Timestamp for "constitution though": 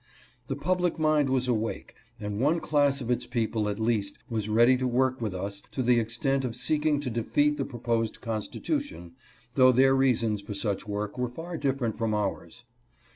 8.19-9.71